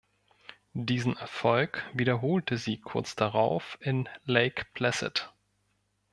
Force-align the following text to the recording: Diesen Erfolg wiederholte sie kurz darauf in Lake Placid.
Diesen 0.73 1.15
Erfolg 1.15 1.87
wiederholte 1.93 2.57
sie 2.57 2.79
kurz 2.79 3.15
darauf 3.15 3.77
in 3.81 4.09
Lake 4.25 4.65
Placid. 4.73 5.31